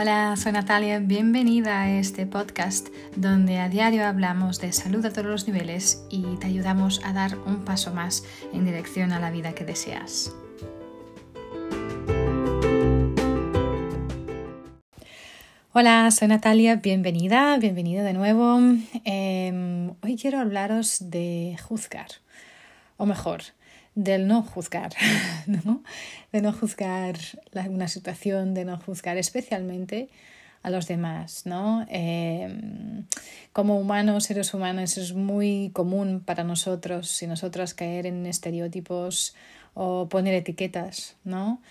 Hola, 0.00 0.36
soy 0.36 0.52
Natalia, 0.52 1.00
bienvenida 1.00 1.82
a 1.82 1.90
este 1.98 2.24
podcast 2.24 2.86
donde 3.16 3.58
a 3.58 3.68
diario 3.68 4.06
hablamos 4.06 4.60
de 4.60 4.72
salud 4.72 5.04
a 5.04 5.10
todos 5.10 5.26
los 5.26 5.48
niveles 5.48 6.06
y 6.08 6.36
te 6.36 6.46
ayudamos 6.46 7.00
a 7.04 7.12
dar 7.12 7.36
un 7.36 7.64
paso 7.64 7.92
más 7.92 8.22
en 8.52 8.64
dirección 8.64 9.10
a 9.10 9.18
la 9.18 9.32
vida 9.32 9.56
que 9.56 9.64
deseas. 9.64 10.32
Hola, 15.72 16.08
soy 16.12 16.28
Natalia, 16.28 16.76
bienvenida, 16.76 17.58
bienvenido 17.58 18.04
de 18.04 18.12
nuevo. 18.12 18.60
Em, 19.02 19.94
hoy 20.00 20.16
quiero 20.16 20.38
hablaros 20.38 21.10
de 21.10 21.56
juzgar, 21.60 22.06
o 22.98 23.06
mejor, 23.06 23.42
del 23.94 24.28
no 24.28 24.42
juzgar, 24.42 24.92
¿no? 25.46 25.82
de 26.30 26.42
no 26.42 26.52
juzgar 26.52 27.16
una 27.68 27.88
situación, 27.88 28.52
de 28.52 28.66
no 28.66 28.78
juzgar 28.78 29.16
especialmente 29.16 30.10
a 30.62 30.70
los 30.70 30.86
demás, 30.86 31.46
¿no? 31.46 31.86
Em, 31.88 33.04
como 33.52 33.78
humanos, 33.78 34.24
seres 34.24 34.52
humanos, 34.54 34.98
es 34.98 35.14
muy 35.14 35.70
común 35.72 36.20
para 36.24 36.44
nosotros 36.44 37.22
y 37.22 37.26
nosotras 37.26 37.74
caer 37.74 38.06
en 38.06 38.26
estereotipos 38.26 39.34
o 39.74 40.08
poner 40.08 40.34
etiquetas, 40.34 41.16
¿no? 41.24 41.62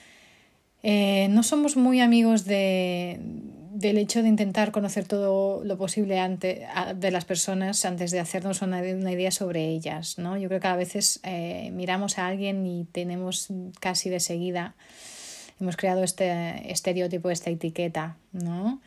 Eh, 0.83 1.27
no 1.29 1.43
somos 1.43 1.75
muy 1.75 1.99
amigos 1.99 2.45
de, 2.45 3.19
del 3.77 3.99
hecho 3.99 4.23
de 4.23 4.27
intentar 4.27 4.71
conocer 4.71 5.05
todo 5.05 5.63
lo 5.63 5.77
posible 5.77 6.19
ante, 6.19 6.67
de 6.95 7.11
las 7.11 7.25
personas 7.25 7.85
antes 7.85 8.09
de 8.09 8.19
hacernos 8.19 8.63
una, 8.63 8.83
idea 8.83 9.29
sobre 9.29 9.67
ellas. 9.67 10.17
¿no? 10.17 10.35
Yo 10.35 10.47
creo 10.47 10.59
que 10.59 10.67
a 10.67 10.75
veces 10.75 11.19
eh, 11.21 11.69
miramos 11.73 12.17
a 12.17 12.25
alguien 12.25 12.65
y 12.65 12.85
tenemos 12.85 13.49
casi 13.79 14.09
de 14.09 14.19
seguida, 14.19 14.73
hemos 15.59 15.77
creado 15.77 16.03
este 16.03 16.71
estereotipo, 16.71 17.29
esta 17.29 17.51
etiqueta. 17.51 18.17
¿no? 18.31 18.81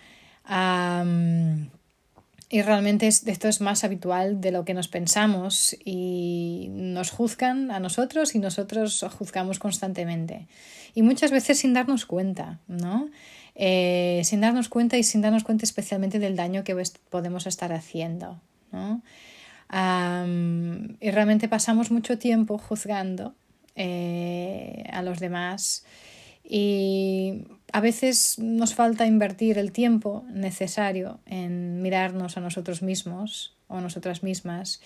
y 2.48 2.62
realmente 2.62 3.06
esto 3.06 3.46
es 3.46 3.60
más 3.60 3.84
habitual 3.84 4.40
de 4.40 4.50
lo 4.50 4.64
que 4.64 4.74
nos 4.74 4.88
pensamos 4.88 5.76
y 5.84 6.66
nos 6.70 7.12
juzgan 7.12 7.70
a 7.70 7.78
nosotros 7.78 8.34
y 8.34 8.40
nosotros 8.40 9.06
juzgamos 9.16 9.60
constantemente. 9.60 10.48
Y 10.92 11.02
muchas 11.02 11.30
veces 11.30 11.60
sin 11.60 11.74
darnos 11.74 12.06
cuenta, 12.06 12.58
¿no? 12.66 13.08
Eh, 13.62 14.22
sin 14.24 14.40
darnos 14.40 14.70
cuenta 14.70 14.96
y 14.96 15.02
sin 15.02 15.20
darnos 15.20 15.44
cuenta 15.44 15.66
especialmente 15.66 16.18
del 16.18 16.34
daño 16.34 16.64
que 16.64 16.74
podemos 17.10 17.46
estar 17.46 17.74
haciendo, 17.74 18.40
¿no? 18.72 19.02
y 19.70 21.10
realmente 21.10 21.46
pasamos 21.46 21.90
mucho 21.90 22.18
tiempo 22.18 22.56
juzgando 22.56 23.34
eh, 23.76 24.84
a 24.90 25.02
los 25.02 25.20
demás 25.20 25.84
y 26.42 27.44
a 27.70 27.80
veces 27.80 28.38
nos 28.38 28.74
falta 28.74 29.06
invertir 29.06 29.58
el 29.58 29.72
tiempo 29.72 30.24
necesario 30.32 31.20
en 31.26 31.82
mirarnos 31.82 32.38
a 32.38 32.40
nosotros 32.40 32.80
mismos 32.80 33.54
o 33.68 33.82
nosotras 33.82 34.22
mismas 34.22 34.80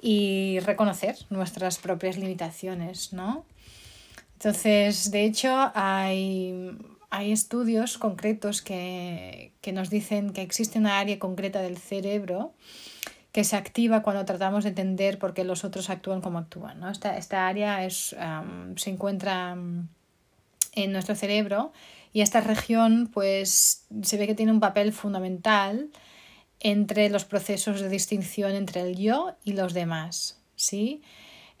y 0.00 0.60
reconocer 0.60 1.16
nuestras 1.28 1.76
propias 1.76 2.16
limitaciones, 2.16 3.12
¿no? 3.12 3.44
Entonces, 4.32 5.10
de 5.10 5.24
hecho, 5.24 5.70
hay, 5.74 6.72
hay 7.10 7.32
estudios 7.32 7.98
concretos 7.98 8.62
que, 8.62 9.52
que, 9.60 9.72
nos 9.72 9.90
dicen 9.90 10.32
que 10.32 10.42
existe 10.42 10.78
una 10.78 10.98
área 10.98 11.18
concreta 11.18 11.62
del 11.62 11.78
cerebro 11.78 12.52
que 13.32 13.44
se 13.44 13.56
activa 13.56 14.02
cuando 14.02 14.24
tratamos 14.24 14.64
de 14.64 14.70
entender 14.70 15.18
por 15.18 15.34
qué 15.34 15.44
los 15.44 15.64
otros 15.64 15.90
actúan 15.90 16.20
como 16.20 16.38
actúan. 16.38 16.80
¿no? 16.80 16.90
Esta, 16.90 17.16
esta 17.16 17.46
área 17.46 17.84
es, 17.84 18.16
se 18.76 18.90
encuentra 18.90 19.56
en 20.72 20.92
nuestro 20.92 21.14
cerebro 21.14 21.72
y 22.12 22.22
esta 22.22 22.40
región 22.40 23.10
pues 23.12 23.86
se 24.02 24.16
ve 24.16 24.26
que 24.26 24.34
tiene 24.34 24.52
un 24.52 24.60
papel 24.60 24.92
fundamental 24.92 25.90
entre 26.60 27.10
los 27.10 27.24
procesos 27.24 27.80
de 27.80 27.88
distinción 27.88 28.52
entre 28.52 28.80
el 28.80 28.96
yo 28.96 29.36
y 29.44 29.52
los 29.52 29.74
demás. 29.74 30.40
¿sí? 30.56 31.02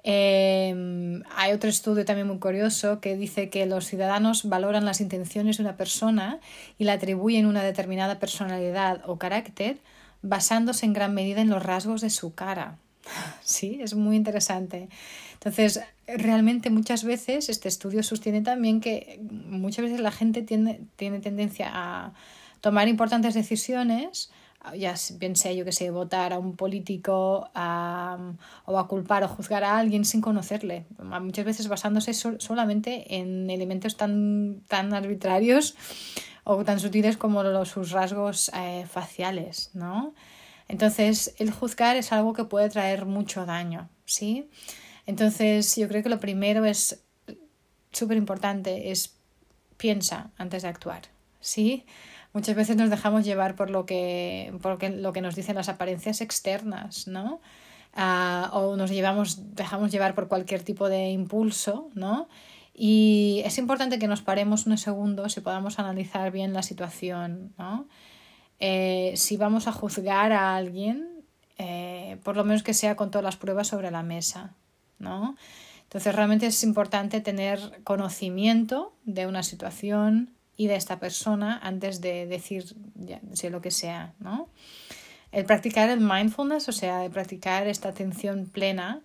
Em, 0.04 1.22
hay 1.34 1.52
otro 1.52 1.68
estudio 1.68 2.04
también 2.04 2.28
muy 2.28 2.38
curioso 2.38 3.00
que 3.00 3.16
dice 3.16 3.50
que 3.50 3.66
los 3.66 3.86
ciudadanos 3.86 4.48
valoran 4.48 4.84
las 4.84 5.00
intenciones 5.00 5.56
de 5.56 5.64
una 5.64 5.76
persona 5.76 6.38
y 6.78 6.84
le 6.84 6.92
atribuyen 6.92 7.46
una 7.46 7.62
determinada 7.62 8.18
personalidad 8.18 9.02
o 9.06 9.18
carácter 9.18 9.78
basándose 10.22 10.86
en 10.86 10.92
gran 10.92 11.14
medida 11.14 11.40
en 11.40 11.50
los 11.50 11.62
rasgos 11.62 12.00
de 12.00 12.10
su 12.10 12.34
cara. 12.34 12.78
Sí, 13.42 13.78
es 13.80 13.94
muy 13.94 14.16
interesante. 14.16 14.88
Entonces, 15.34 15.80
realmente 16.06 16.68
muchas 16.68 17.04
veces 17.04 17.48
este 17.48 17.68
estudio 17.68 18.02
sostiene 18.02 18.42
también 18.42 18.80
que 18.80 19.18
muchas 19.22 19.84
veces 19.84 20.00
la 20.00 20.10
gente 20.10 20.42
tiene, 20.42 20.80
tiene 20.96 21.20
tendencia 21.20 21.70
a 21.72 22.12
tomar 22.60 22.88
importantes 22.88 23.34
decisiones, 23.34 24.30
ya 24.76 24.96
sea 24.96 25.52
yo 25.52 25.64
que 25.64 25.72
sé, 25.72 25.90
votar 25.90 26.32
a 26.32 26.38
un 26.38 26.56
político 26.56 27.50
o 27.54 28.78
a 28.78 28.88
culpar 28.88 29.24
o 29.24 29.28
juzgar 29.28 29.64
a 29.64 29.78
alguien 29.78 30.04
sin 30.04 30.20
conocerle, 30.20 30.86
muchas 31.20 31.44
veces 31.44 31.68
basándose 31.68 32.14
solamente 32.14 33.16
en 33.16 33.50
elementos 33.50 33.96
tan, 33.96 34.62
tan 34.68 34.94
arbitrarios 34.94 35.76
o 36.44 36.64
tan 36.64 36.80
sutiles 36.80 37.16
como 37.16 37.42
los, 37.42 37.68
sus 37.68 37.90
rasgos 37.90 38.50
eh, 38.54 38.86
faciales, 38.88 39.70
¿no? 39.74 40.14
Entonces, 40.68 41.34
el 41.38 41.50
juzgar 41.50 41.96
es 41.96 42.12
algo 42.12 42.32
que 42.32 42.44
puede 42.44 42.68
traer 42.68 43.06
mucho 43.06 43.46
daño, 43.46 43.88
¿sí? 44.04 44.48
Entonces, 45.06 45.76
yo 45.76 45.88
creo 45.88 46.02
que 46.02 46.08
lo 46.08 46.20
primero 46.20 46.64
es 46.64 47.02
súper 47.92 48.16
importante, 48.16 48.90
es 48.90 49.14
piensa 49.78 50.30
antes 50.36 50.62
de 50.62 50.68
actuar, 50.68 51.02
¿sí? 51.40 51.86
Muchas 52.32 52.54
veces 52.54 52.76
nos 52.76 52.90
dejamos 52.90 53.24
llevar 53.24 53.56
por 53.56 53.70
lo 53.70 53.86
que, 53.86 54.52
por 54.60 54.82
lo 54.82 55.12
que 55.12 55.20
nos 55.20 55.34
dicen 55.34 55.56
las 55.56 55.68
apariencias 55.68 56.20
externas, 56.20 57.08
¿no? 57.08 57.40
Ah, 57.94 58.50
o 58.52 58.76
nos 58.76 58.90
llevamos, 58.90 59.54
dejamos 59.54 59.90
llevar 59.90 60.14
por 60.14 60.28
cualquier 60.28 60.62
tipo 60.62 60.88
de 60.88 61.08
impulso, 61.10 61.90
¿no? 61.94 62.28
Y 62.74 63.42
es 63.44 63.58
importante 63.58 63.98
que 63.98 64.06
nos 64.06 64.22
paremos 64.22 64.66
unos 64.66 64.82
segundos 64.82 65.36
y 65.36 65.40
podamos 65.40 65.78
analizar 65.78 66.30
bien 66.30 66.52
la 66.52 66.62
situación, 66.62 67.52
¿no? 67.58 67.88
Eh, 68.60 69.14
si 69.16 69.36
vamos 69.36 69.66
a 69.66 69.72
juzgar 69.72 70.32
a 70.32 70.54
alguien, 70.54 71.24
eh, 71.58 72.18
por 72.22 72.36
lo 72.36 72.44
menos 72.44 72.62
que 72.62 72.74
sea 72.74 72.94
con 72.94 73.10
todas 73.10 73.24
las 73.24 73.36
pruebas 73.36 73.66
sobre 73.66 73.90
la 73.90 74.02
mesa, 74.02 74.54
¿no? 74.98 75.36
Entonces 75.82 76.14
realmente 76.14 76.46
es 76.46 76.62
importante 76.62 77.20
tener 77.20 77.80
conocimiento 77.82 78.94
de 79.04 79.26
una 79.26 79.42
situación 79.42 80.37
y 80.58 80.66
de 80.66 80.74
esta 80.74 80.98
persona 80.98 81.58
antes 81.62 82.02
de 82.02 82.26
decir 82.26 82.64
ya, 82.96 83.20
sé 83.32 83.48
lo 83.48 83.62
que 83.62 83.70
sea, 83.70 84.12
¿no? 84.18 84.50
El 85.30 85.44
practicar 85.44 85.88
el 85.88 86.00
mindfulness, 86.00 86.68
o 86.68 86.72
sea, 86.72 86.98
de 86.98 87.10
practicar 87.10 87.68
esta 87.68 87.90
atención 87.90 88.46
plena, 88.46 89.02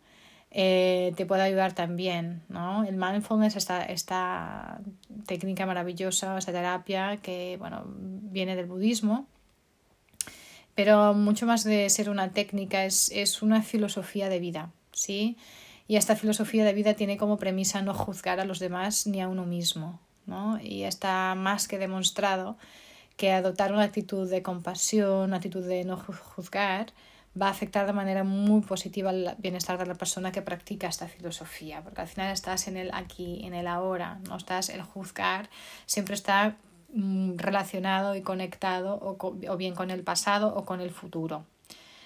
eh, 0.50 1.14
te 1.16 1.26
puede 1.26 1.44
ayudar 1.44 1.74
también, 1.74 2.42
¿no? 2.50 2.84
El 2.86 2.96
mindfulness, 2.96 3.56
esta, 3.56 3.84
esta 3.84 4.82
técnica 5.28 5.66
maravillosa, 5.66 6.38
esta 6.38 6.52
terapia 6.52 7.18
que, 7.18 7.58
bueno, 7.60 7.84
viene 7.86 8.56
del 8.56 8.66
budismo, 8.66 9.28
pero 10.74 11.14
mucho 11.14 11.46
más 11.46 11.64
de 11.64 11.88
ser 11.92 12.10
una 12.10 12.32
técnica, 12.32 12.84
es, 12.84 13.12
es 13.14 13.44
una 13.44 13.62
filosofía 13.62 14.28
de 14.28 14.40
vida, 14.40 14.72
¿sí? 14.92 15.38
Y 15.88 15.98
esta 15.98 16.16
filosofía 16.16 16.66
de 16.66 16.74
vida 16.74 16.96
tiene 16.96 17.18
como 17.18 17.38
premisa 17.38 17.84
no 17.84 17.94
juzgar 17.94 18.40
a 18.40 18.46
los 18.46 18.58
demás 18.58 19.06
ni 19.06 19.22
a 19.22 19.28
uno 19.28 19.46
mismo. 19.46 20.00
Y 20.62 20.84
está 20.84 21.36
más 21.36 21.68
que 21.68 21.78
demostrado 21.78 22.58
que 23.18 23.32
adoptar 23.32 23.72
una 23.72 23.84
actitud 23.84 24.30
de 24.30 24.42
compasión, 24.42 25.30
una 25.30 25.38
actitud 25.38 25.66
de 25.66 25.84
no 25.84 25.98
juzgar, 25.98 26.94
va 27.40 27.48
a 27.48 27.52
afectar 27.52 27.86
de 27.86 27.94
manera 27.94 28.24
muy 28.24 28.62
positiva 28.62 29.12
el 29.12 29.36
bienestar 29.38 29.78
de 29.78 29.86
la 29.86 29.96
persona 29.96 30.32
que 30.32 30.42
practica 30.42 30.88
esta 30.88 31.08
filosofía, 31.08 31.82
porque 31.84 32.02
al 32.02 32.08
final 32.08 32.32
estás 32.32 32.68
en 32.68 32.78
el 32.78 32.92
aquí, 32.94 33.42
en 33.46 33.54
el 33.54 33.68
ahora, 33.68 34.20
no 34.28 34.38
estás 34.38 34.70
el 34.70 34.82
juzgar, 34.82 35.50
siempre 35.86 36.16
está 36.16 36.58
mm, 36.94 37.38
relacionado 37.38 38.16
y 38.16 38.22
conectado 38.22 38.96
o, 38.96 39.18
o 39.20 39.58
bien 39.58 39.76
con 39.76 39.92
el 39.92 40.04
pasado 40.04 40.56
o 40.56 40.66
con 40.66 40.82
el 40.82 40.92
futuro. 40.92 41.46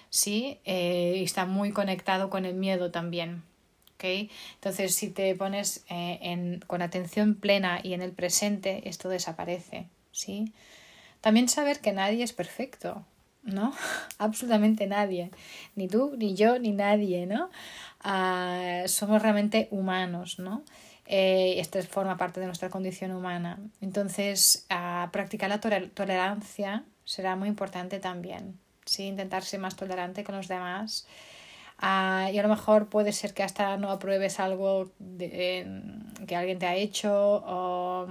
¿sí? 0.10 0.60
Eh, 0.66 1.22
está 1.24 1.46
muy 1.46 1.72
conectado 1.72 2.30
con 2.30 2.46
el 2.46 2.56
miedo 2.56 2.92
también. 2.92 3.44
Entonces, 4.02 4.96
si 4.96 5.10
te 5.10 5.34
pones 5.36 5.86
eh, 5.90 6.60
con 6.68 6.82
atención 6.82 7.36
plena 7.36 7.80
y 7.84 7.94
en 7.94 8.02
el 8.02 8.12
presente, 8.12 8.88
esto 8.88 9.10
desaparece, 9.10 9.88
¿sí? 10.12 10.54
También 11.22 11.50
saber 11.50 11.80
que 11.80 11.94
nadie 11.94 12.24
es 12.24 12.34
perfecto, 12.34 13.06
¿no? 13.44 13.74
Absolutamente 14.18 14.88
nadie. 14.88 15.32
Ni 15.76 15.88
tú, 15.88 16.16
ni 16.18 16.36
yo, 16.36 16.60
ni 16.60 16.72
nadie, 16.72 17.26
¿no? 17.26 17.50
Ah, 18.02 18.84
somos 18.86 19.22
realmente 19.22 19.68
humanos, 19.72 20.40
¿no? 20.40 20.64
Eh, 21.06 21.56
esto 21.60 21.82
forma 21.84 22.18
parte 22.18 22.40
de 22.40 22.46
nuestra 22.46 22.70
condición 22.70 23.12
humana. 23.12 23.60
Entonces, 23.82 24.68
practicar 25.12 25.50
la 25.50 25.62
tolerancia 25.62 26.84
será 27.06 27.36
muy 27.38 27.48
importante 27.48 28.00
también. 28.00 28.60
¿sí? 28.86 29.04
Intentar 29.04 29.44
ser 29.44 29.62
más 29.62 29.76
tolerante 29.76 30.24
con 30.24 30.36
los 30.36 30.48
demás 30.48 31.08
Ah, 31.80 32.30
y 32.34 32.40
a 32.40 32.44
lo 32.44 32.50
mejor 32.50 32.88
puede 32.88 33.12
ser 33.14 33.34
que 33.34 33.44
hasta 33.44 33.78
no 33.78 33.92
apruebes 33.92 34.40
algo 34.40 34.92
que 35.20 36.36
alguien 36.36 36.60
te 36.60 36.66
ha 36.66 36.76
hecho 36.76 37.44
o, 37.46 38.08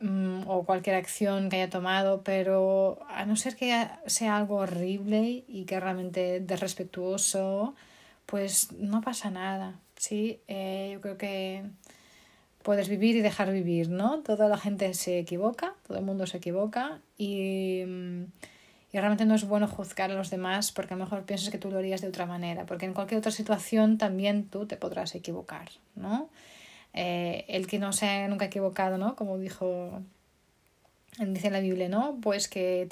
mm, 0.00 0.48
o 0.48 0.64
cualquier 0.64 0.96
acción 0.96 1.48
que 1.48 1.56
haya 1.56 1.70
tomado, 1.70 2.22
pero 2.22 3.00
a 3.08 3.24
no 3.26 3.36
ser 3.36 3.56
que 3.56 3.88
sea 4.06 4.36
algo 4.36 4.56
horrible 4.56 5.44
y 5.48 5.64
que 5.64 5.80
realmente 5.80 6.40
desrespetuoso, 6.40 7.74
pues 8.26 8.72
no 8.72 9.00
pasa 9.00 9.30
nada, 9.30 9.80
¿sí? 9.96 10.40
Eh, 10.48 10.90
yo 10.94 11.00
creo 11.00 11.18
que 11.18 11.64
puedes 12.62 12.88
vivir 12.88 13.16
y 13.16 13.20
dejar 13.22 13.52
vivir, 13.52 13.88
¿no? 13.90 14.20
Toda 14.20 14.48
la 14.48 14.58
gente 14.58 14.94
se 14.94 15.18
equivoca, 15.18 15.74
todo 15.86 15.98
el 15.98 16.04
mundo 16.04 16.26
se 16.26 16.38
equivoca 16.38 17.00
y, 17.18 17.82
mm, 17.86 18.24
y 18.92 18.98
realmente 18.98 19.24
no 19.24 19.34
es 19.34 19.44
bueno 19.44 19.66
juzgar 19.66 20.10
a 20.10 20.14
los 20.14 20.30
demás 20.30 20.70
porque 20.70 20.94
a 20.94 20.96
lo 20.96 21.04
mejor 21.04 21.24
piensas 21.24 21.50
que 21.50 21.58
tú 21.58 21.70
lo 21.70 21.78
harías 21.78 22.02
de 22.02 22.08
otra 22.08 22.26
manera, 22.26 22.66
porque 22.66 22.86
en 22.86 22.94
cualquier 22.94 23.18
otra 23.18 23.32
situación 23.32 23.98
también 23.98 24.48
tú 24.48 24.66
te 24.66 24.76
podrás 24.76 25.14
equivocar, 25.14 25.70
¿no? 25.94 26.28
Eh, 26.92 27.46
el 27.48 27.66
que 27.66 27.78
no 27.78 27.92
se 27.92 28.06
ha 28.06 28.28
nunca 28.28 28.44
equivocado, 28.44 28.98
¿no? 28.98 29.16
Como 29.16 29.38
dijo, 29.38 30.02
dice 31.18 31.50
la 31.50 31.60
Biblia, 31.60 31.88
¿no? 31.88 32.18
Pues 32.20 32.48
que, 32.48 32.86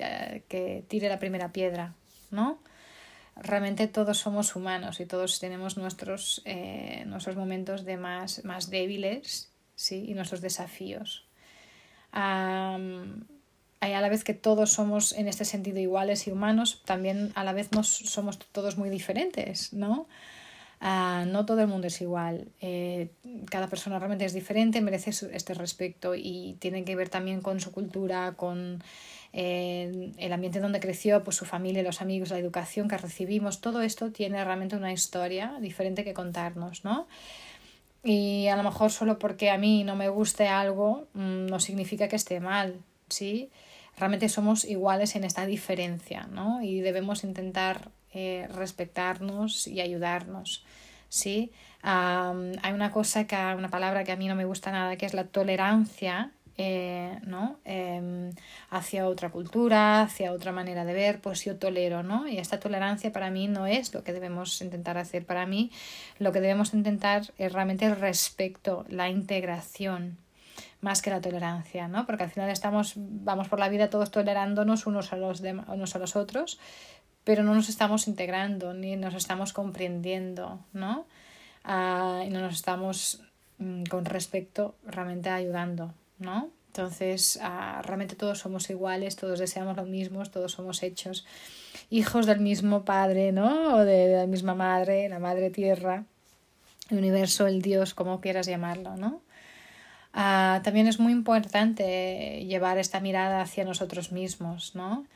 que 0.48 0.84
tire 0.88 1.08
la 1.10 1.18
primera 1.18 1.52
piedra, 1.52 1.94
¿no? 2.30 2.58
Realmente 3.36 3.86
todos 3.86 4.18
somos 4.18 4.54
humanos 4.56 5.00
y 5.00 5.06
todos 5.06 5.38
tenemos 5.38 5.76
nuestros, 5.76 6.42
eh, 6.44 7.04
nuestros 7.06 7.36
momentos 7.36 7.84
de 7.84 7.96
más, 7.96 8.44
más 8.44 8.68
débiles 8.68 9.50
¿sí? 9.74 10.04
y 10.08 10.14
nuestros 10.14 10.40
desafíos. 10.40 11.26
A 13.80 14.00
la 14.00 14.08
vez 14.08 14.24
que 14.24 14.34
todos 14.34 14.72
somos 14.72 15.12
en 15.12 15.26
este 15.28 15.44
sentido 15.44 15.78
iguales 15.78 16.26
y 16.26 16.32
humanos, 16.32 16.82
también 16.84 17.32
a 17.34 17.44
la 17.44 17.52
vez 17.52 17.72
nos 17.72 17.88
somos 17.88 18.38
todos 18.38 18.76
muy 18.76 18.90
diferentes, 18.90 19.72
¿no? 19.72 20.06
Ah, 20.82 21.26
no 21.26 21.44
todo 21.44 21.60
el 21.60 21.66
mundo 21.66 21.88
es 21.88 22.00
igual. 22.00 22.48
Eh, 22.60 23.10
cada 23.50 23.68
persona 23.68 23.98
realmente 23.98 24.24
es 24.24 24.32
diferente, 24.32 24.80
merece 24.80 25.10
este 25.32 25.52
respeto 25.52 26.14
y 26.14 26.56
tiene 26.58 26.84
que 26.84 26.96
ver 26.96 27.10
también 27.10 27.42
con 27.42 27.60
su 27.60 27.70
cultura, 27.70 28.32
con 28.32 28.82
eh, 29.34 30.12
el 30.16 30.32
ambiente 30.32 30.60
donde 30.60 30.80
creció, 30.80 31.22
pues 31.22 31.36
su 31.36 31.44
familia, 31.44 31.82
los 31.82 32.00
amigos, 32.00 32.30
la 32.30 32.38
educación 32.38 32.88
que 32.88 32.96
recibimos. 32.96 33.60
Todo 33.60 33.82
esto 33.82 34.10
tiene 34.10 34.42
realmente 34.42 34.76
una 34.76 34.92
historia 34.92 35.58
diferente 35.60 36.02
que 36.02 36.14
contarnos, 36.14 36.82
¿no? 36.84 37.06
Y 38.02 38.46
a 38.48 38.56
lo 38.56 38.62
mejor 38.62 38.90
solo 38.90 39.18
porque 39.18 39.50
a 39.50 39.58
mí 39.58 39.84
no 39.84 39.96
me 39.96 40.08
guste 40.08 40.48
algo 40.48 41.08
mm, 41.12 41.46
no 41.46 41.60
significa 41.60 42.08
que 42.08 42.16
esté 42.16 42.40
mal, 42.40 42.82
¿sí? 43.10 43.50
Realmente 43.96 44.28
somos 44.28 44.64
iguales 44.64 45.14
en 45.16 45.24
esta 45.24 45.44
diferencia, 45.46 46.26
¿no? 46.30 46.62
Y 46.62 46.80
debemos 46.80 47.24
intentar 47.24 47.90
eh, 48.12 48.48
respetarnos 48.50 49.66
y 49.66 49.80
ayudarnos. 49.80 50.64
¿sí? 51.10 51.52
hay 51.82 52.72
una 52.72 52.90
cosa 52.90 53.26
que, 53.26 53.36
una 53.36 53.68
palabra 53.68 54.04
que 54.04 54.12
a 54.12 54.16
mí 54.16 54.28
no 54.28 54.34
me 54.34 54.44
gusta 54.44 54.70
nada, 54.70 54.96
que 54.96 55.06
es 55.06 55.14
la 55.14 55.24
tolerancia, 55.24 56.30
eh, 56.56 57.18
¿no? 57.24 57.58
Em, 57.64 58.32
hacia 58.68 59.06
otra 59.06 59.30
cultura, 59.30 60.02
hacia 60.02 60.32
otra 60.32 60.52
manera 60.52 60.84
de 60.84 60.92
ver, 60.92 61.20
pues 61.20 61.42
yo 61.44 61.56
tolero, 61.56 62.02
¿no? 62.02 62.28
Y 62.28 62.36
esta 62.38 62.60
tolerancia 62.60 63.12
para 63.12 63.30
mí 63.30 63.48
no 63.48 63.66
es 63.66 63.94
lo 63.94 64.04
que 64.04 64.12
debemos 64.12 64.60
intentar 64.60 64.98
hacer. 64.98 65.24
Para 65.24 65.46
mí 65.46 65.70
lo 66.18 66.32
que 66.32 66.40
debemos 66.40 66.74
intentar 66.74 67.22
es 67.38 67.52
realmente 67.52 67.86
el 67.86 67.96
respeto, 67.96 68.84
la 68.88 69.08
integración, 69.08 70.18
más 70.80 71.02
que 71.02 71.10
la 71.10 71.20
tolerancia, 71.20 71.88
¿no? 71.88 72.06
Porque 72.06 72.24
al 72.24 72.30
final 72.30 72.50
estamos, 72.50 72.94
vamos 72.96 73.48
por 73.48 73.58
la 73.58 73.68
vida 73.68 73.90
todos 73.90 74.10
tolerándonos 74.10 74.86
unos 74.86 75.12
a 75.12 75.16
los, 75.16 75.40
unos 75.40 75.96
a 75.96 75.98
los 75.98 76.16
otros, 76.16 76.58
pero 77.24 77.42
no 77.42 77.54
nos 77.54 77.68
estamos 77.68 78.08
integrando 78.08 78.72
ni 78.72 78.96
nos 78.96 79.14
estamos 79.14 79.52
comprendiendo, 79.52 80.60
¿no? 80.72 81.06
Ah, 81.64 82.22
y 82.26 82.30
no 82.30 82.40
nos 82.40 82.54
estamos 82.54 83.22
mm, 83.58 83.84
con 83.84 84.04
respecto 84.04 84.74
realmente 84.86 85.28
ayudando, 85.28 85.92
¿no? 86.18 86.50
Entonces, 86.68 87.38
ah, 87.42 87.82
realmente 87.84 88.14
todos 88.14 88.38
somos 88.38 88.70
iguales, 88.70 89.16
todos 89.16 89.40
deseamos 89.40 89.76
lo 89.76 89.84
mismo, 89.84 90.24
todos 90.26 90.52
somos 90.52 90.84
hechos 90.84 91.26
hijos 91.90 92.26
del 92.26 92.38
mismo 92.38 92.84
padre, 92.84 93.32
¿no? 93.32 93.74
O 93.74 93.78
de, 93.80 94.16
la 94.16 94.26
misma 94.26 94.54
madre, 94.54 95.08
la 95.08 95.18
madre 95.18 95.50
tierra, 95.50 96.04
el 96.90 96.98
universo, 96.98 97.48
el 97.48 97.60
Dios, 97.60 97.92
como 97.92 98.20
quieras 98.20 98.46
llamarlo, 98.46 98.96
¿no? 98.96 99.20
Ah, 100.12 100.60
también 100.64 100.88
es 100.88 100.98
muy 100.98 101.12
importante 101.12 102.44
llevar 102.46 102.78
esta 102.78 103.00
mirada 103.00 103.42
hacia 103.42 103.64
nosotros 103.64 104.12
mismos, 104.12 104.74
¿no? 104.74 105.06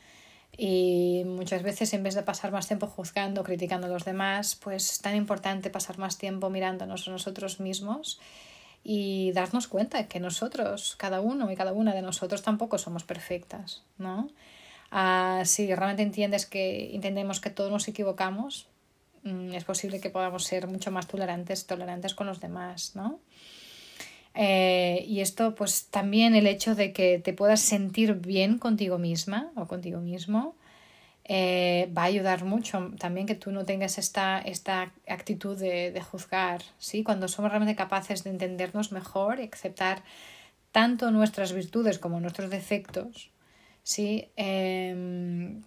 Y 0.57 1.23
muchas 1.25 1.63
veces 1.63 1.93
en 1.93 2.03
vez 2.03 2.15
de 2.15 2.23
pasar 2.23 2.51
más 2.51 2.67
tiempo 2.67 2.87
juzgando, 2.87 3.43
criticando 3.43 3.87
a 3.87 3.89
los 3.89 4.05
demás, 4.05 4.55
pues 4.55 4.91
es 4.91 4.99
tan 4.99 5.15
importante 5.15 5.69
pasar 5.69 5.97
más 5.97 6.17
tiempo 6.17 6.49
mirándonos 6.49 7.07
a 7.07 7.11
nosotros 7.11 7.59
mismos 7.59 8.19
y 8.83 9.31
darnos 9.33 9.67
cuenta 9.67 10.07
que 10.07 10.19
nosotros, 10.19 10.95
cada 10.97 11.19
uno 11.19 11.51
y 11.51 11.55
cada 11.55 11.73
una 11.73 11.93
de 11.93 12.01
nosotros 12.01 12.41
tampoco 12.41 12.77
somos 12.77 13.03
perfectas, 13.03 13.83
¿no? 13.97 14.29
Ah, 14.91 15.41
si 15.43 15.73
realmente 15.73 16.03
entiendes 16.03 16.45
que 16.45 16.95
entendemos 16.95 17.41
que 17.41 17.49
todos 17.49 17.71
nos 17.71 17.87
equivocamos, 17.89 18.67
mm, 19.23 19.53
es 19.53 19.65
posible 19.65 19.99
que 19.99 20.09
podamos 20.09 20.45
ser 20.45 20.67
mucho 20.67 20.91
más 20.91 21.07
tolerantes, 21.07 21.65
tolerantes 21.65 22.13
con 22.13 22.27
los 22.27 22.39
demás, 22.39 22.95
¿no? 22.95 23.19
Eh, 24.35 25.05
y 25.07 25.21
esto, 25.21 25.55
pues 25.55 25.85
también 25.85 26.35
el 26.35 26.45
hecho 26.45 26.75
de 26.75 26.91
que 26.91 27.19
te 27.19 27.33
puedas 27.33 27.61
sentir 27.61 28.15
bien 28.15 28.59
contigo 28.59 28.97
misma 28.97 29.51
o 29.55 29.65
contigo 29.65 30.01
mismo 30.01 30.55
eh, 31.27 31.89
va 31.97 32.03
a 32.03 32.05
ayudar 32.05 32.43
mucho 32.43 32.91
también 32.99 33.25
que 33.25 33.33
tú 33.33 33.51
no 33.51 33.65
tengas 33.65 33.97
esta, 33.97 34.39
esta 34.39 34.91
actitud 35.07 35.57
de, 35.57 35.99
juzgar, 36.01 36.61
¿sí? 36.77 37.03
Cuando 37.03 37.27
somos 37.27 37.49
realmente 37.49 37.75
capaces 37.75 38.23
de 38.23 38.29
entendernos 38.29 38.91
mejor 38.91 39.39
y 39.39 39.49
aceptar 39.51 40.03
tanto 40.71 41.09
nuestras 41.09 41.53
virtudes 41.53 41.97
como 41.97 42.19
nuestros 42.19 42.51
defectos, 42.51 43.31
¿sí? 43.81 44.29
Em, 44.35 45.63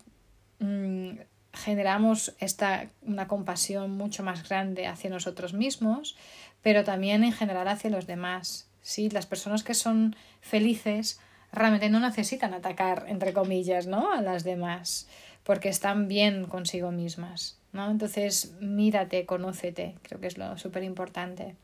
mm, 0.60 1.18
generamos 1.52 2.34
esta, 2.38 2.88
una 3.02 3.26
compasión 3.26 3.90
mucho 3.96 4.22
más 4.22 4.48
grande 4.48 4.86
hacia 4.86 5.10
nosotros 5.10 5.54
mismos, 5.54 6.16
pero 6.62 6.84
también 6.84 7.24
en 7.24 7.32
general 7.32 7.68
hacia 7.68 7.90
los 7.90 8.06
demás. 8.06 8.68
¿sí? 8.82 9.10
Las 9.10 9.26
personas 9.26 9.62
que 9.62 9.74
son 9.74 10.16
felices 10.40 11.20
realmente 11.52 11.88
no 11.88 12.00
necesitan 12.00 12.54
atacar, 12.54 13.04
entre 13.08 13.32
comillas, 13.32 13.86
¿no? 13.86 14.12
a 14.12 14.20
las 14.22 14.44
demás, 14.44 15.08
porque 15.44 15.68
están 15.68 16.08
bien 16.08 16.44
consigo 16.44 16.90
mismas. 16.90 17.58
¿no? 17.72 17.90
Entonces, 17.90 18.54
mírate, 18.60 19.26
conócete, 19.26 19.94
creo 20.02 20.20
que 20.20 20.26
es 20.26 20.38
lo 20.38 20.58
súper 20.58 20.82
importante. 20.82 21.54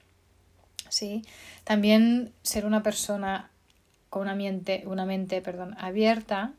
¿sí? 0.89 1.23
También 1.65 2.33
ser 2.43 2.67
una 2.67 2.83
persona 2.83 3.51
con 4.11 4.23
una 4.23 4.35
mente, 4.35 4.85
una 4.87 5.07
mente 5.07 5.41
perdón, 5.41 5.75
abierta 5.79 6.53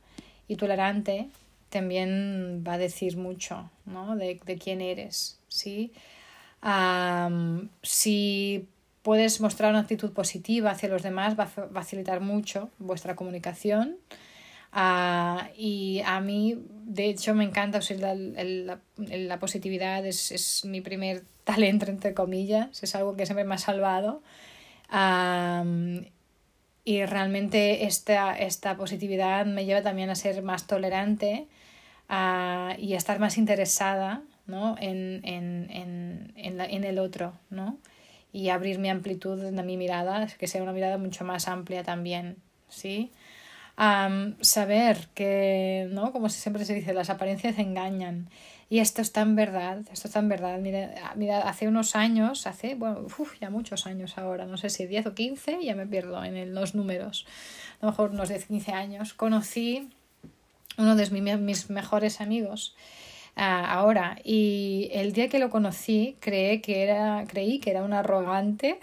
y 0.47 0.57
tolerante 0.57 1.29
también 1.69 2.63
va 2.67 2.73
a 2.73 2.77
decir 2.77 3.17
mucho 3.17 3.69
¿no? 3.85 4.15
de, 4.15 4.39
de 4.45 4.57
quién 4.57 4.81
eres. 4.81 5.39
¿sí? 5.47 5.93
Si 7.81 8.67
puedes 9.03 9.39
mostrar 9.39 9.69
una 9.69 9.81
actitud 9.81 10.11
positiva 10.13 10.71
hacia 10.71 10.89
los 10.89 11.03
demás, 11.03 11.37
va 11.37 11.43
a 11.43 11.47
facilitar 11.47 12.21
mucho 12.21 12.71
vuestra 12.79 13.15
comunicación. 13.15 13.97
Ah, 14.73 15.49
y 15.55 16.01
a 16.05 16.19
mí, 16.21 16.57
de 16.85 17.05
hecho, 17.05 17.35
me 17.35 17.43
encanta, 17.43 17.79
la, 17.99 18.79
la, 18.97 19.39
positividad 19.39 20.05
es, 20.05 20.31
es, 20.31 20.65
mi 20.65 20.81
primer 20.81 21.23
talento, 21.43 21.85
entre 21.85 22.13
comillas, 22.13 22.81
es 22.83 22.95
algo 22.95 23.15
que 23.15 23.25
siempre 23.25 23.45
me 23.45 23.55
ha 23.55 23.59
salvado. 23.59 24.23
y 26.83 27.05
realmente 27.05 27.85
esta, 27.85 28.37
esta 28.37 28.75
positividad 28.75 29.45
me 29.45 29.65
lleva 29.65 29.81
también 29.81 30.09
a 30.09 30.15
ser 30.15 30.41
más 30.41 30.67
tolerante 30.67 31.47
uh, 32.09 32.79
y 32.79 32.93
a 32.93 32.97
estar 32.97 33.19
más 33.19 33.37
interesada 33.37 34.23
¿no? 34.47 34.75
en, 34.79 35.21
en, 35.23 35.67
en, 35.69 36.33
en, 36.35 36.57
la, 36.57 36.65
en 36.65 36.83
el 36.83 36.99
otro, 36.99 37.33
¿no? 37.49 37.77
Y 38.31 38.49
abrir 38.49 38.79
mi 38.79 38.89
amplitud 38.89 39.41
de 39.41 39.63
mi 39.63 39.77
mirada, 39.77 40.27
que 40.27 40.47
sea 40.47 40.61
una 40.61 40.73
mirada 40.73 40.97
mucho 40.97 41.23
más 41.23 41.47
amplia 41.47 41.83
también, 41.83 42.37
¿sí? 42.67 43.11
saber 44.41 45.09
que, 45.13 45.89
¿no? 45.91 46.11
Como 46.11 46.29
siempre 46.29 46.63
se 46.65 46.73
dice, 46.73 46.93
las 46.93 47.09
apariencias 47.09 47.59
engañan. 47.59 48.29
Y 48.69 48.79
esto 48.79 49.01
está 49.01 49.21
en 49.21 49.35
verdad, 49.35 49.79
esto 49.91 50.07
está 50.07 50.19
en 50.19 50.29
verdad. 50.29 50.59
Mira, 50.59 51.13
mira 51.15 51.39
hace 51.39 51.67
unos 51.67 51.95
años, 51.95 52.47
hace, 52.47 52.75
bueno, 52.75 53.05
ya 53.39 53.49
muchos 53.49 53.85
años 53.85 54.17
ahora, 54.17 54.45
no 54.45 54.57
sé 54.57 54.69
si 54.69 54.85
10 54.85 55.07
o 55.07 55.13
15, 55.13 55.59
ya 55.63 55.75
me 55.75 55.85
pierdo 55.85 56.23
en 56.23 56.53
los 56.55 56.73
números, 56.73 57.27
a 57.81 57.85
lo 57.85 57.91
mejor 57.91 58.11
unos 58.11 58.29
10 58.29 58.45
15 58.45 58.71
años, 58.71 59.13
conocí 59.13 59.89
uno 60.77 60.95
de 60.95 61.37
mis 61.37 61.69
mejores 61.69 62.21
amigos 62.21 62.75
ahora. 63.35 64.17
Y 64.23 64.89
el 64.93 65.13
día 65.13 65.29
que 65.29 65.39
lo 65.39 65.49
conocí 65.49 66.17
creí 66.19 66.61
que 66.61 66.83
era, 66.83 67.25
creí 67.27 67.59
que 67.59 67.71
era 67.71 67.83
un 67.83 67.93
arrogante 67.93 68.79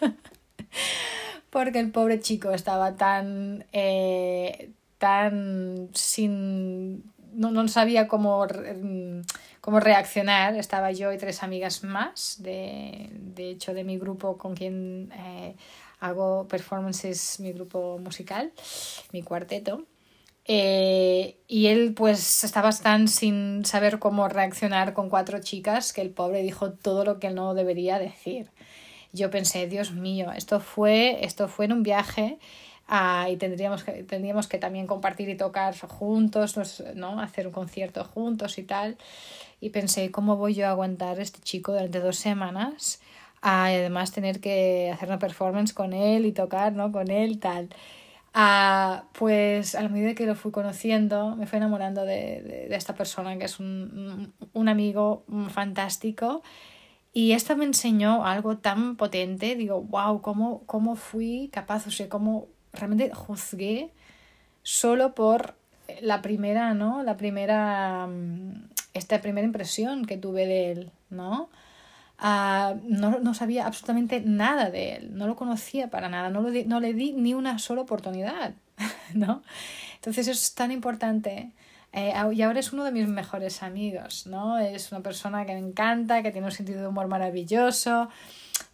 porque 1.50 1.78
el 1.78 1.90
pobre 1.90 2.20
chico 2.20 2.50
estaba 2.50 2.96
tan, 2.96 3.64
eh, 3.72 4.70
tan 4.98 5.88
sin... 5.94 7.02
No, 7.32 7.50
no 7.50 7.68
sabía 7.68 8.08
cómo, 8.08 8.46
cómo 9.60 9.80
reaccionar. 9.80 10.54
Estaba 10.56 10.92
yo 10.92 11.12
y 11.12 11.18
tres 11.18 11.42
amigas 11.42 11.84
más, 11.84 12.36
de, 12.42 13.10
de 13.12 13.50
hecho, 13.50 13.74
de 13.74 13.84
mi 13.84 13.98
grupo 13.98 14.38
con 14.38 14.54
quien 14.54 15.12
eh, 15.14 15.54
hago 16.00 16.46
performances, 16.48 17.40
mi 17.40 17.52
grupo 17.52 17.98
musical, 17.98 18.52
mi 19.12 19.22
cuarteto. 19.22 19.84
Eh, 20.48 21.36
y 21.48 21.66
él 21.66 21.92
pues 21.94 22.44
estaba 22.44 22.70
tan 22.70 23.08
sin 23.08 23.64
saber 23.64 23.98
cómo 23.98 24.28
reaccionar 24.28 24.92
con 24.92 25.08
cuatro 25.08 25.40
chicas 25.40 25.92
que 25.92 26.02
el 26.02 26.10
pobre 26.10 26.42
dijo 26.42 26.72
todo 26.72 27.04
lo 27.04 27.18
que 27.18 27.30
no 27.30 27.54
debería 27.54 27.98
decir. 27.98 28.50
Yo 29.12 29.30
pensé, 29.30 29.66
Dios 29.66 29.92
mío, 29.92 30.30
esto 30.32 30.60
fue, 30.60 31.24
esto 31.24 31.48
fue 31.48 31.64
en 31.64 31.72
un 31.72 31.82
viaje 31.82 32.38
ah, 32.86 33.28
y 33.30 33.36
tendríamos 33.36 33.82
que, 33.82 34.04
tendríamos 34.04 34.46
que 34.46 34.58
también 34.58 34.86
compartir 34.86 35.28
y 35.28 35.36
tocar 35.36 35.76
juntos, 35.76 36.82
¿no? 36.94 37.20
hacer 37.20 37.46
un 37.46 37.52
concierto 37.52 38.04
juntos 38.04 38.58
y 38.58 38.62
tal. 38.62 38.96
Y 39.60 39.70
pensé, 39.70 40.10
¿cómo 40.10 40.36
voy 40.36 40.54
yo 40.54 40.66
a 40.66 40.70
aguantar 40.70 41.18
a 41.18 41.22
este 41.22 41.40
chico 41.40 41.72
durante 41.72 42.00
dos 42.00 42.16
semanas? 42.16 43.00
Ah, 43.42 43.72
y 43.72 43.76
además 43.76 44.12
tener 44.12 44.40
que 44.40 44.90
hacer 44.92 45.08
una 45.08 45.18
performance 45.18 45.72
con 45.72 45.92
él 45.92 46.26
y 46.26 46.32
tocar 46.32 46.72
¿no? 46.74 46.92
con 46.92 47.10
él, 47.10 47.38
tal. 47.40 47.70
Pues 49.12 49.74
a 49.74 49.82
la 49.82 49.88
medida 49.88 50.14
que 50.14 50.26
lo 50.26 50.34
fui 50.34 50.52
conociendo, 50.52 51.36
me 51.36 51.46
fui 51.46 51.56
enamorando 51.56 52.02
de, 52.04 52.66
de, 52.68 52.76
esta 52.76 52.94
persona 52.94 53.38
que 53.38 53.46
es 53.46 53.58
un, 53.58 54.34
un, 54.52 54.68
amigo 54.68 55.24
fantástico. 55.48 56.42
Y 57.14 57.32
esto 57.32 57.56
me 57.56 57.64
enseñó 57.64 58.26
algo 58.26 58.58
tan 58.58 58.96
potente. 58.96 59.56
Digo, 59.56 59.80
wow, 59.82 60.20
¿cómo, 60.20 60.64
cómo 60.66 60.96
fui 60.96 61.48
capaz, 61.50 61.86
o 61.86 61.90
sea, 61.90 62.10
cómo 62.10 62.48
realmente 62.74 63.10
juzgué 63.14 63.90
solo 64.62 65.14
por 65.14 65.54
la 66.02 66.20
primera, 66.20 66.74
¿no? 66.74 67.02
La 67.02 67.16
primera, 67.16 68.06
mm, 68.06 68.68
esta 68.92 69.22
primera 69.22 69.46
impresión 69.46 70.04
que 70.04 70.18
tuve 70.18 70.46
de 70.46 70.72
él, 70.72 70.90
¿no? 71.08 71.48
No, 72.18 73.18
no, 73.20 73.34
sabía 73.34 73.66
absolutamente 73.66 74.20
nada 74.20 74.70
de 74.70 74.96
él, 74.96 75.16
no 75.16 75.26
lo 75.26 75.36
conocía 75.36 75.90
para 75.90 76.08
nada, 76.08 76.30
no, 76.30 76.40
lo 76.40 76.50
no 76.66 76.80
le 76.80 76.94
di 76.94 77.12
ni 77.12 77.34
una 77.34 77.58
sola 77.58 77.82
oportunidad, 77.82 78.54
¿no? 79.14 79.42
Entonces 79.96 80.28
es 80.28 80.54
tan 80.54 80.72
importante. 80.72 81.52
Eh, 81.92 82.12
y 82.34 82.42
ahora 82.42 82.60
es 82.60 82.72
uno 82.72 82.84
de 82.84 82.92
mis 82.92 83.08
mejores 83.08 83.62
amigos, 83.62 84.26
¿no? 84.26 84.58
Es 84.58 84.92
una 84.92 85.00
persona 85.00 85.46
que 85.46 85.54
me 85.54 85.60
encanta, 85.60 86.22
que 86.22 86.30
tiene 86.30 86.46
un 86.46 86.52
sentido 86.52 86.80
de 86.80 86.88
humor 86.88 87.08
maravilloso, 87.08 88.10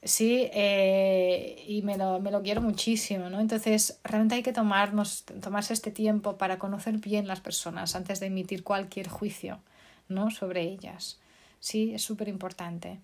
sí, 0.02 0.48
eh, 0.52 1.64
y 1.68 1.82
me 1.82 1.96
lo, 1.96 2.20
me 2.20 2.30
lo 2.32 2.42
quiero 2.42 2.60
muchísimo, 2.60 3.30
¿no? 3.30 3.40
Entonces 3.40 4.00
realmente 4.02 4.34
hay 4.34 4.42
que 4.42 4.52
tomarnos, 4.52 5.24
tomarse 5.40 5.72
este 5.72 5.90
tiempo 5.92 6.36
para 6.36 6.58
conocer 6.58 6.98
bien 6.98 7.28
las 7.28 7.40
personas 7.40 7.94
antes 7.94 8.18
de 8.18 8.26
emitir 8.26 8.64
cualquier 8.64 9.08
juicio, 9.08 9.60
¿no? 10.08 10.30
Sobre 10.30 10.62
ellas. 10.62 11.20
Sí, 11.60 11.94
es 11.94 12.02
súper 12.02 12.28
importante. 12.28 12.98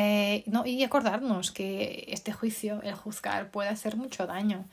Eh, 0.00 0.44
no, 0.46 0.64
y 0.64 0.84
acordarnos 0.84 1.50
que 1.50 2.04
este 2.06 2.32
juicio, 2.32 2.80
el 2.82 2.94
juzgar, 2.94 3.50
puede 3.50 3.68
hacer 3.70 3.96
mucho 3.96 4.28
daño. 4.28 4.64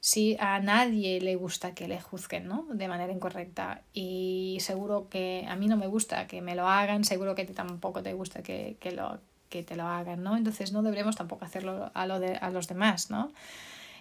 Si 0.00 0.36
a 0.38 0.60
nadie 0.60 1.22
le 1.22 1.36
gusta 1.36 1.74
que 1.74 1.88
le 1.88 1.98
juzguen 1.98 2.46
¿no? 2.46 2.66
de 2.70 2.86
manera 2.86 3.10
incorrecta 3.10 3.80
y 3.94 4.58
seguro 4.60 5.08
que 5.08 5.46
a 5.48 5.56
mí 5.56 5.68
no 5.68 5.78
me 5.78 5.86
gusta 5.86 6.26
que 6.26 6.42
me 6.42 6.54
lo 6.54 6.68
hagan, 6.68 7.04
seguro 7.04 7.34
que 7.34 7.42
a 7.42 7.46
ti 7.46 7.54
tampoco 7.54 8.02
te 8.02 8.12
gusta 8.12 8.42
que, 8.42 8.76
que, 8.78 8.92
lo, 8.92 9.18
que 9.48 9.62
te 9.62 9.74
lo 9.74 9.86
hagan, 9.86 10.22
¿no? 10.22 10.36
Entonces 10.36 10.70
no 10.70 10.82
deberemos 10.82 11.16
tampoco 11.16 11.46
hacerlo 11.46 11.90
a, 11.94 12.06
los 12.06 12.68
demás, 12.68 13.10
¿no? 13.10 13.32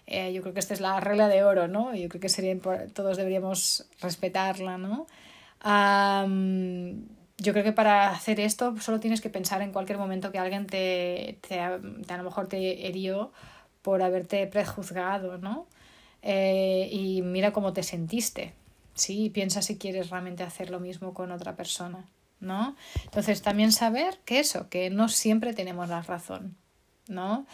Eh, 0.06 0.34
yo 0.34 0.42
creo 0.42 0.54
que 0.54 0.60
esta 0.60 0.74
es 0.74 0.82
la 0.82 1.00
regla 1.00 1.30
de 1.30 1.46
oro, 1.46 1.70
¿no? 1.70 1.96
Yo 1.96 2.10
creo 2.10 2.20
que 2.20 2.30
sería 2.30 2.54
todos 2.94 3.16
deberíamos 3.16 3.88
respetarla, 4.02 4.78
¿no? 4.78 5.08
Yo 7.38 7.54
creo 7.54 7.64
que 7.64 7.72
para 7.72 8.10
hacer 8.10 8.40
esto 8.40 8.76
solo 8.80 9.00
tienes 9.00 9.22
que 9.22 9.30
pensar 9.30 9.62
en 9.62 9.72
cualquier 9.72 9.98
momento 9.98 10.32
que 10.32 10.40
alguien 10.40 10.66
te, 10.66 11.38
te, 11.48 11.60
a 11.60 11.78
lo 11.78 12.24
mejor 12.24 12.48
te 12.48 12.88
herió 12.88 13.32
por 13.82 14.02
haberte 14.02 14.48
prejuzgado, 14.48 15.38
¿no? 15.38 15.68
Eh, 16.24 16.90
y 16.92 17.22
mira 17.22 17.54
cómo 17.54 17.74
te 17.74 17.84
sentiste, 17.84 18.54
¿sí? 18.96 19.26
Y 19.26 19.30
piensa 19.30 19.62
si 19.62 19.78
quieres 19.78 20.10
realmente 20.10 20.44
hacer 20.44 20.72
lo 20.72 20.80
mismo 20.80 21.14
con 21.14 21.32
otra 21.32 21.56
persona, 21.56 22.06
¿no? 22.40 22.76
Entonces 23.06 23.42
también 23.44 23.72
saber 23.72 24.18
que 24.26 24.40
eso, 24.40 24.68
que 24.70 24.90
no 24.90 25.08
siempre 25.08 25.54
tenemos 25.54 25.88
la 25.90 26.02
razón, 26.02 26.58
¿no? 27.08 27.46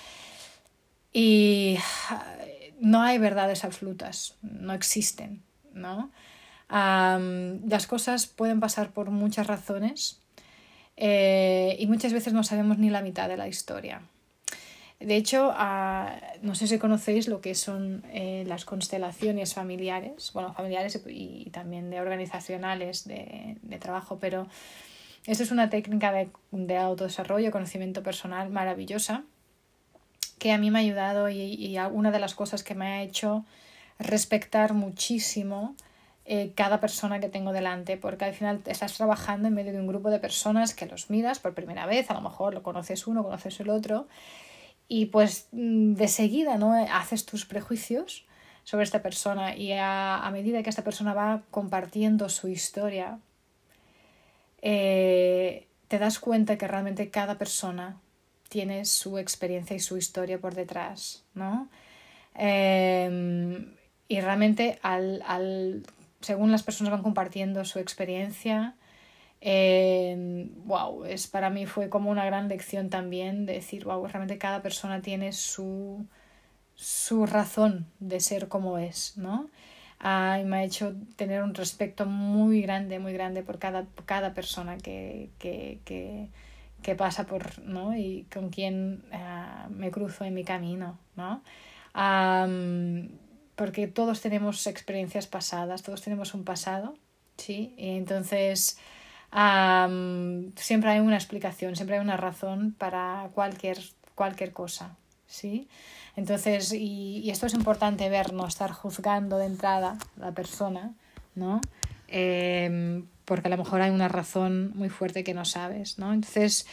Y 1.11 1.77
no 2.79 3.01
hay 3.01 3.17
verdades 3.17 3.65
absolutas, 3.65 4.37
no 4.41 4.73
existen, 4.73 5.43
¿no? 5.73 6.09
Las 6.73 7.87
cosas 7.87 8.27
pueden 8.27 8.59
pasar 8.59 8.91
por 8.91 9.11
muchas 9.11 9.47
razones 9.47 10.21
eh, 10.97 11.75
y 11.79 11.87
muchas 11.87 12.13
veces 12.13 12.33
no 12.33 12.43
sabemos 12.43 12.77
ni 12.77 12.89
la 12.89 13.01
mitad 13.01 13.29
de 13.29 13.37
la 13.37 13.47
historia. 13.47 14.01
De 14.99 15.17
hecho, 15.17 15.53
no 16.41 16.55
sé 16.55 16.67
si 16.67 16.79
conocéis 16.79 17.27
lo 17.27 17.41
que 17.41 17.55
son 17.55 18.03
eh, 18.11 18.43
las 18.47 18.63
constelaciones 18.63 19.53
familiares, 19.53 20.31
bueno, 20.33 20.53
familiares 20.53 21.01
y, 21.07 21.49
también 21.51 21.89
de 21.89 21.99
organizacionales 21.99 23.05
de, 23.05 23.57
trabajo, 23.79 24.17
pero 24.19 24.47
esta 25.25 25.43
es 25.43 25.51
una 25.51 25.69
técnica 25.69 26.11
de, 26.11 26.29
de 26.51 26.77
autodesarrollo, 26.77 27.51
conocimiento 27.51 28.01
personal 28.01 28.49
maravillosa 28.49 29.23
que 30.43 30.51
a 30.51 30.57
mí 30.57 30.71
me 30.71 30.79
ha 30.79 30.81
ayudado 30.81 31.29
y, 31.29 31.77
una 31.93 32.11
de 32.11 32.19
las 32.19 32.35
cosas 32.35 32.63
que 32.63 32.75
me 32.75 32.85
ha 32.85 33.01
hecho 33.01 33.45
respectar 33.97 34.73
muchísimo 34.73 35.75
eh, 36.25 36.53
cada 36.55 36.79
persona 36.79 37.19
que 37.19 37.27
tengo 37.27 37.51
delante, 37.51 37.97
porque 37.97 38.23
al 38.23 38.33
final 38.33 38.61
estás 38.65 38.95
trabajando 38.95 39.49
en 39.49 39.53
medio 39.53 39.73
de 39.73 39.79
un 39.79 39.87
grupo 39.87 40.09
de 40.09 40.19
personas 40.19 40.73
que 40.73 40.85
los 40.85 41.09
miras 41.09 41.39
por 41.39 41.53
primera 41.53 41.85
vez, 41.85 42.09
a 42.09 42.13
lo 42.13 42.21
mejor 42.21 42.53
lo 42.53 42.63
conoces 42.63 43.07
uno, 43.07 43.23
conoces 43.23 43.59
el 43.59 43.69
otro, 43.69 44.07
y 44.87 45.07
pues 45.07 45.49
mm, 45.51 45.95
de 45.95 46.07
seguida 46.07 46.57
no 46.57 46.73
haces 46.73 47.25
tus 47.25 47.45
prejuicios 47.45 48.25
sobre 48.63 48.83
esta 48.83 49.01
persona 49.01 49.55
y 49.57 49.73
a, 49.73 50.29
medida 50.31 50.63
que 50.63 50.69
esta 50.69 50.83
persona 50.83 51.13
va 51.13 51.43
compartiendo 51.51 52.29
su 52.29 52.47
historia, 52.47 53.19
eh, 54.61 55.67
te 55.89 55.99
das 55.99 56.19
cuenta 56.19 56.57
que 56.57 56.67
realmente 56.67 57.09
cada 57.09 57.37
persona 57.37 57.97
tiene 58.47 58.85
su 58.85 59.17
experiencia 59.17 59.75
y 59.75 59.79
su 59.79 59.97
historia 59.97 60.39
por 60.39 60.55
detrás, 60.55 61.23
¿no? 61.33 61.67
Em, 62.35 63.73
y 64.07 64.21
realmente 64.21 64.79
al, 64.83 65.21
al 65.27 65.83
según 66.23 66.51
las 66.51 66.63
personas 66.63 66.91
van 66.91 67.03
compartiendo 67.03 67.63
su 67.65 67.79
experiencia, 67.79 68.75
wow, 70.65 71.05
es, 71.05 71.27
para 71.27 71.49
mí 71.49 71.65
fue 71.65 71.89
como 71.89 72.09
una 72.09 72.25
gran 72.25 72.47
lección 72.47 72.89
también 72.89 73.45
de 73.45 73.53
decir, 73.53 73.83
wow, 73.85 74.05
realmente 74.07 74.37
cada 74.37 74.61
persona 74.61 75.01
tiene 75.01 75.33
su, 75.33 76.05
su 76.75 77.25
razón 77.25 77.87
de 77.99 78.19
ser 78.19 78.47
como 78.47 78.77
es, 78.77 79.17
¿no? 79.17 79.49
Ah, 79.99 80.39
y 80.41 80.45
me 80.45 80.57
ha 80.57 80.63
hecho 80.63 80.95
tener 81.15 81.43
un 81.43 81.53
respeto 81.53 82.05
muy 82.05 82.61
grande, 82.61 82.99
muy 82.99 83.13
grande 83.13 83.43
por 83.43 83.59
cada, 83.59 83.85
cada 84.05 84.33
persona 84.33 84.77
que, 84.77 85.29
que, 85.39 85.79
que, 86.81 86.95
pasa 86.95 87.25
por, 87.25 87.59
¿no? 87.63 87.95
Y 87.95 88.25
con 88.33 88.49
quien 88.49 89.03
uh, 89.13 89.69
me 89.71 89.91
cruzo 89.91 90.25
en 90.25 90.33
mi 90.33 90.43
camino, 90.43 90.99
¿no? 91.15 91.41
Porque 93.55 93.87
todos 93.87 94.21
tenemos 94.21 94.65
experiencias 94.67 95.27
pasadas, 95.27 95.83
todos 95.83 96.01
tenemos 96.01 96.33
un 96.33 96.43
pasado, 96.43 96.95
¿sí? 97.37 97.73
Y 97.77 97.89
entonces 97.97 98.77
siempre 100.55 100.91
hay 100.91 100.99
una 100.99 101.15
explicación, 101.15 101.75
siempre 101.75 101.97
hay 101.97 102.01
una 102.01 102.17
razón 102.17 102.75
para 102.77 103.29
cualquier, 103.33 103.79
cualquier 104.15 104.51
cosa, 104.51 104.95
¿sí? 105.27 105.67
Entonces, 106.15 106.71
y, 106.71 107.29
esto 107.31 107.47
es 107.47 107.55
importante 107.55 108.09
ver, 108.09 108.33
no 108.33 108.45
estar 108.45 108.71
juzgando 108.71 109.37
de 109.37 109.47
entrada 109.47 109.97
a 110.17 110.19
la 110.19 110.31
persona, 110.33 110.93
¿no? 111.33 111.61
Eh, 112.07 113.03
porque 113.25 113.47
a 113.47 113.51
lo 113.51 113.57
mejor 113.57 113.81
hay 113.81 113.89
una 113.89 114.07
razón 114.07 114.71
muy 114.75 114.89
fuerte 114.89 115.23
que 115.23 115.33
no 115.33 115.45
sabes, 115.45 115.97
¿no? 115.97 116.13
Entonces, 116.13 116.67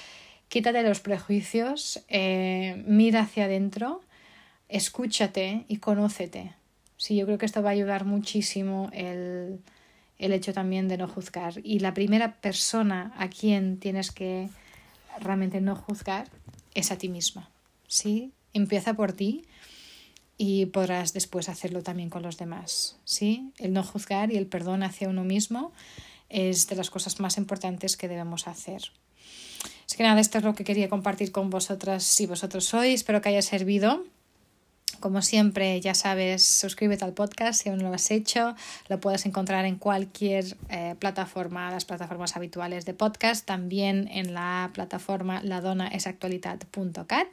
quítate 0.48 0.82
los 0.82 1.00
prejuicios, 1.00 2.04
eh, 2.08 2.82
mira 2.86 3.20
hacia 3.20 3.44
adentro, 3.44 4.02
escúchate 4.68 5.64
y 5.68 5.78
conócete, 5.78 6.54
Sí, 7.00 7.16
yo 7.16 7.24
creo 7.24 7.38
que 7.38 7.46
esto 7.46 7.62
va 7.62 7.70
a 7.70 7.72
ayudar 7.72 8.04
muchísimo 8.04 8.90
el, 8.92 9.58
el 10.18 10.32
hecho 10.34 10.52
también 10.52 10.86
de 10.86 10.98
no 10.98 11.08
juzgar. 11.08 11.54
Y 11.64 11.78
la 11.78 11.94
primera 11.94 12.34
persona 12.42 13.14
a 13.16 13.30
quien 13.30 13.78
tienes 13.78 14.10
que 14.10 14.50
realmente 15.18 15.62
no 15.62 15.76
juzgar 15.76 16.28
es 16.74 16.92
a 16.92 16.98
ti 16.98 17.08
misma. 17.08 17.48
¿sí? 17.88 18.32
Empieza 18.52 18.92
por 18.92 19.14
ti 19.14 19.46
y 20.36 20.66
podrás 20.66 21.14
después 21.14 21.48
hacerlo 21.48 21.82
también 21.82 22.10
con 22.10 22.22
los 22.22 22.36
demás. 22.36 22.98
¿sí? 23.06 23.50
El 23.56 23.72
no 23.72 23.82
juzgar 23.82 24.30
y 24.30 24.36
el 24.36 24.46
perdón 24.46 24.82
hacia 24.82 25.08
uno 25.08 25.24
mismo 25.24 25.72
es 26.28 26.68
de 26.68 26.76
las 26.76 26.90
cosas 26.90 27.18
más 27.18 27.38
importantes 27.38 27.96
que 27.96 28.08
debemos 28.08 28.46
hacer. 28.46 28.82
Así 29.86 29.96
que 29.96 30.02
nada, 30.02 30.20
esto 30.20 30.36
es 30.36 30.44
lo 30.44 30.54
que 30.54 30.64
quería 30.64 30.90
compartir 30.90 31.32
con 31.32 31.48
vosotras 31.48 32.04
si 32.04 32.26
vosotros 32.26 32.66
sois. 32.66 32.96
Espero 32.96 33.22
que 33.22 33.30
haya 33.30 33.40
servido 33.40 34.04
Como 34.98 35.22
siempre, 35.22 35.80
ya 35.80 35.94
sabes, 35.94 36.42
suscríbete 36.42 37.04
al 37.04 37.12
podcast 37.12 37.62
si 37.62 37.68
aún 37.68 37.78
no 37.78 37.88
lo 37.88 37.94
has 37.94 38.10
hecho. 38.10 38.54
Lo 38.88 38.98
puedes 39.00 39.24
encontrar 39.26 39.64
en 39.64 39.76
cualquier 39.76 40.56
eh, 40.68 40.96
plataforma, 40.98 41.70
las 41.70 41.84
plataformas 41.84 42.36
habituales 42.36 42.84
de 42.84 42.94
podcast, 42.94 43.46
también 43.46 44.08
en 44.12 44.34
la 44.34 44.70
plataforma 44.74 45.42
ladonaesactualidad.cat. 45.42 47.28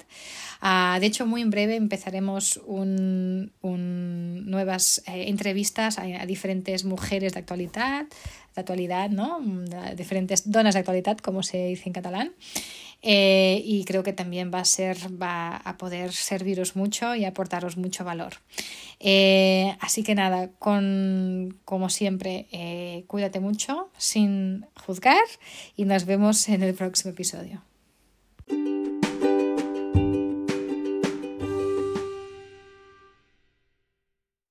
Ah, 0.61 0.97
de 0.99 1.05
hecho, 1.05 1.25
muy 1.25 1.41
en 1.41 1.49
breve 1.49 1.75
empezaremos 1.75 2.59
un, 2.65 3.51
nuevas 3.61 5.03
eh, 5.07 5.29
entrevistas 5.29 5.99
a, 5.99 6.03
diferentes 6.25 6.85
mujeres 6.85 7.33
de 7.33 7.39
actualidad, 7.39 8.05
de 8.55 8.61
actualidad, 8.61 9.09
¿no? 9.09 9.39
Diferentes 9.95 10.49
donas 10.49 10.73
de 10.73 10.79
actualidad, 10.79 11.17
como 11.17 11.43
se 11.43 11.67
dice 11.67 11.83
en 11.87 11.93
catalán. 11.93 12.33
Eh, 13.01 13.61
y 13.63 13.85
creo 13.85 14.03
que 14.03 14.13
también 14.13 14.51
va 14.53 14.59
a 14.59 14.65
ser, 14.65 14.97
va 15.21 15.57
a 15.57 15.77
poder 15.77 16.13
serviros 16.13 16.75
mucho 16.75 17.15
y 17.15 17.25
aportaros 17.25 17.77
mucho 17.77 18.03
valor. 18.03 18.33
Eh, 18.99 19.75
así 19.79 20.03
que 20.03 20.15
nada, 20.15 20.49
con, 20.59 21.59
como 21.63 21.89
siempre, 21.89 22.47
eh, 22.51 23.05
cuídate 23.07 23.39
mucho 23.39 23.89
sin 23.97 24.65
juzgar 24.85 25.23
y 25.75 25.85
nos 25.85 26.05
vemos 26.05 26.49
en 26.49 26.63
el 26.63 26.73
próximo 26.73 27.11
episodio. 27.11 27.61